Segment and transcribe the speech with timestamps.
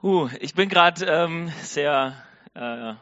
[0.00, 2.14] Huh, ich bin gerade ähm, sehr
[2.54, 2.94] äh,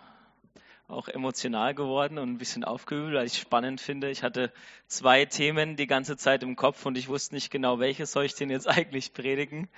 [0.88, 4.08] auch emotional geworden und ein bisschen aufgewühlt, weil ich es spannend finde.
[4.08, 4.50] Ich hatte
[4.86, 8.34] zwei Themen die ganze Zeit im Kopf und ich wusste nicht genau, welches soll ich
[8.34, 9.68] denn jetzt eigentlich predigen.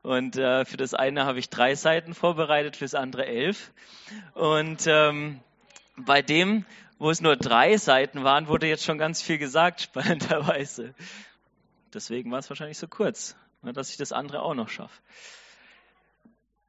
[0.00, 3.70] Und äh, für das eine habe ich drei Seiten vorbereitet, fürs andere elf.
[4.32, 5.40] Und ähm,
[5.98, 6.64] bei dem,
[6.98, 10.94] wo es nur drei Seiten waren, wurde jetzt schon ganz viel gesagt, spannenderweise.
[11.92, 14.98] Deswegen war es wahrscheinlich so kurz, ne, dass ich das andere auch noch schaffe.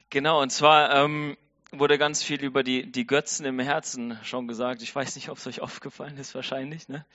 [0.10, 1.38] Genau, und zwar ähm,
[1.72, 4.82] wurde ganz viel über die, die Götzen im Herzen schon gesagt.
[4.82, 6.88] Ich weiß nicht, ob es euch aufgefallen ist, wahrscheinlich.
[6.88, 7.05] Ne?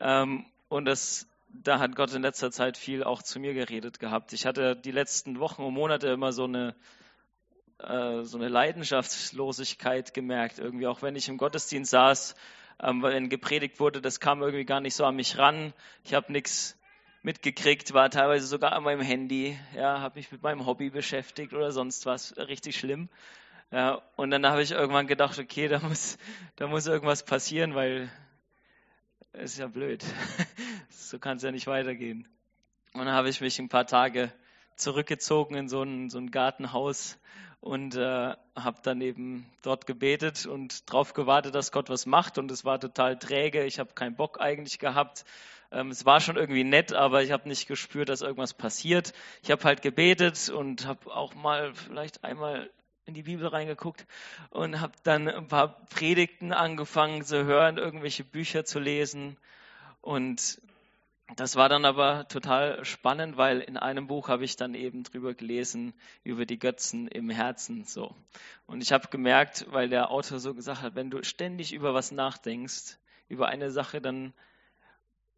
[0.00, 4.32] Ähm, und das, da hat Gott in letzter Zeit viel auch zu mir geredet gehabt.
[4.32, 6.74] Ich hatte die letzten Wochen und Monate immer so eine,
[7.78, 10.58] äh, so eine Leidenschaftslosigkeit gemerkt.
[10.58, 12.34] Irgendwie auch wenn ich im Gottesdienst saß,
[12.82, 15.72] ähm, wenn gepredigt wurde, das kam irgendwie gar nicht so an mich ran.
[16.04, 16.76] Ich habe nichts
[17.26, 21.72] mitgekriegt, war teilweise sogar an meinem Handy, ja, habe mich mit meinem Hobby beschäftigt oder
[21.72, 23.08] sonst was, richtig schlimm.
[23.72, 26.18] Ja, und dann habe ich irgendwann gedacht, okay, da muss,
[26.54, 28.08] da muss irgendwas passieren, weil
[29.32, 30.04] es ist ja blöd.
[30.88, 32.28] so kann es ja nicht weitergehen.
[32.92, 34.30] Und dann habe ich mich ein paar Tage
[34.76, 37.18] zurückgezogen in so ein, so ein Gartenhaus
[37.60, 42.38] und äh, habe dann eben dort gebetet und darauf gewartet, dass Gott was macht.
[42.38, 43.64] Und es war total träge.
[43.64, 45.24] Ich habe keinen Bock eigentlich gehabt.
[45.72, 49.12] Ähm, es war schon irgendwie nett, aber ich habe nicht gespürt, dass irgendwas passiert.
[49.42, 52.70] Ich habe halt gebetet und habe auch mal vielleicht einmal
[53.04, 54.06] in die Bibel reingeguckt
[54.50, 59.36] und habe dann ein paar Predigten angefangen zu hören, irgendwelche Bücher zu lesen.
[60.00, 60.60] Und
[61.34, 65.34] das war dann aber total spannend, weil in einem Buch habe ich dann eben drüber
[65.34, 67.84] gelesen, über die Götzen im Herzen.
[67.84, 68.14] So.
[68.66, 72.12] Und ich habe gemerkt, weil der Autor so gesagt hat, wenn du ständig über was
[72.12, 74.34] nachdenkst, über eine Sache, dann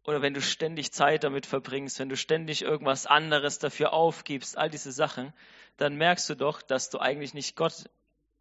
[0.05, 4.69] oder wenn du ständig Zeit damit verbringst, wenn du ständig irgendwas anderes dafür aufgibst, all
[4.69, 5.33] diese Sachen,
[5.77, 7.89] dann merkst du doch, dass du eigentlich nicht Gott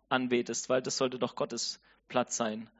[0.08, 2.70] anbetest, weil das sollte doch Gottes Platz sein.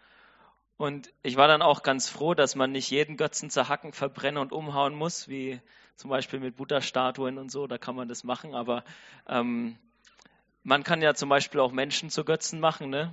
[0.78, 4.52] Und ich war dann auch ganz froh, dass man nicht jeden Götzen zerhacken, verbrennen und
[4.52, 5.60] umhauen muss, wie
[5.96, 8.84] zum Beispiel mit Buddha-Statuen und so, da kann man das machen, aber
[9.26, 9.76] ähm,
[10.62, 13.12] man kann ja zum Beispiel auch Menschen zu Götzen machen, ne?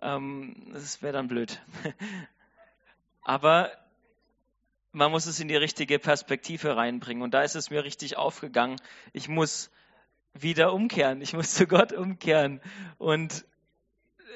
[0.00, 1.60] Ähm, das wäre dann blöd.
[3.22, 3.70] aber
[4.92, 7.22] man muss es in die richtige Perspektive reinbringen.
[7.22, 8.80] Und da ist es mir richtig aufgegangen.
[9.12, 9.70] Ich muss
[10.32, 11.20] wieder umkehren.
[11.20, 12.62] Ich muss zu Gott umkehren.
[12.96, 13.44] Und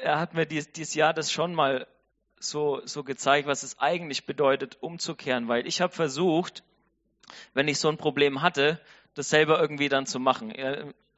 [0.03, 1.87] er hat mir dies, dieses Jahr das schon mal
[2.41, 5.49] so, so gezeigt, was es eigentlich bedeutet, umzukehren.
[5.49, 6.63] Weil ich habe versucht,
[7.55, 8.81] wenn ich so ein Problem hatte,
[9.15, 10.53] das selber irgendwie dann zu machen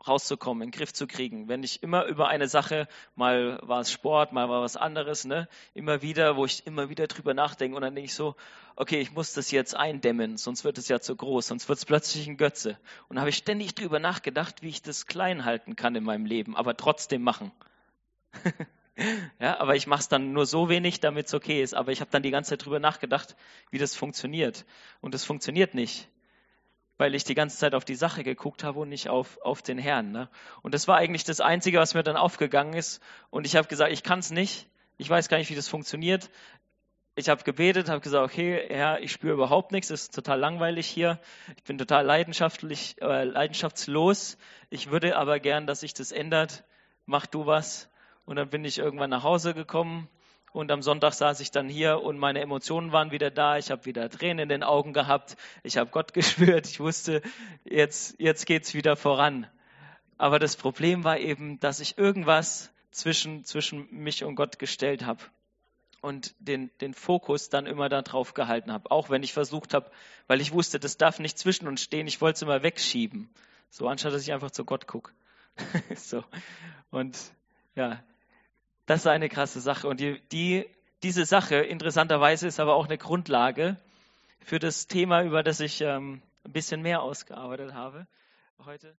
[0.06, 1.48] rauszukommen, in den Griff zu kriegen.
[1.48, 5.48] Wenn ich immer über eine Sache, mal war es Sport, mal war was anderes, ne,
[5.74, 8.34] immer wieder, wo ich immer wieder drüber nachdenke und dann denke ich so,
[8.76, 11.84] okay, ich muss das jetzt eindämmen, sonst wird es ja zu groß, sonst wird es
[11.84, 12.78] plötzlich ein Götze.
[13.08, 16.24] Und da habe ich ständig drüber nachgedacht, wie ich das klein halten kann in meinem
[16.24, 17.52] Leben, aber trotzdem machen.
[19.40, 21.74] ja, aber ich mache es dann nur so wenig, damit es okay ist.
[21.74, 23.36] Aber ich habe dann die ganze Zeit drüber nachgedacht,
[23.70, 24.64] wie das funktioniert.
[25.00, 26.08] Und es funktioniert nicht
[27.00, 29.78] weil ich die ganze Zeit auf die Sache geguckt habe und nicht auf, auf den
[29.78, 30.12] Herrn.
[30.12, 30.28] Ne?
[30.60, 33.02] Und das war eigentlich das Einzige, was mir dann aufgegangen ist.
[33.30, 34.68] Und ich habe gesagt, ich kann es nicht.
[34.98, 36.28] Ich weiß gar nicht, wie das funktioniert.
[37.14, 40.88] Ich habe gebetet, habe gesagt, okay, Herr, ich spüre überhaupt nichts, es ist total langweilig
[40.88, 41.18] hier.
[41.56, 44.36] Ich bin total leidenschaftlich, äh, leidenschaftslos.
[44.68, 46.64] Ich würde aber gern, dass sich das ändert.
[47.06, 47.88] Mach du was.
[48.24, 50.08] Und dann bin ich irgendwann nach Hause gekommen
[50.52, 53.56] und am Sonntag saß ich dann hier und meine Emotionen waren wieder da.
[53.56, 55.36] Ich habe wieder Tränen in den Augen gehabt.
[55.62, 56.66] Ich habe Gott gespürt.
[56.66, 57.22] Ich wusste,
[57.64, 59.46] jetzt, jetzt geht's wieder voran.
[60.18, 65.22] Aber das Problem war eben, dass ich irgendwas zwischen, zwischen mich und Gott gestellt habe
[66.00, 68.90] und den, den Fokus dann immer darauf gehalten habe.
[68.90, 69.90] Auch wenn ich versucht habe,
[70.26, 73.30] weil ich wusste, das darf nicht zwischen uns stehen, ich wollte es immer wegschieben.
[73.70, 75.12] So, anstatt dass ich einfach zu Gott gucke.
[75.96, 76.24] so.
[76.90, 77.16] Und
[77.76, 78.02] ja,
[78.90, 79.86] das ist eine krasse Sache.
[79.86, 80.66] Und die, die,
[81.04, 83.76] diese Sache, interessanterweise, ist aber auch eine Grundlage
[84.40, 88.08] für das Thema, über das ich ähm, ein bisschen mehr ausgearbeitet habe
[88.64, 88.96] heute.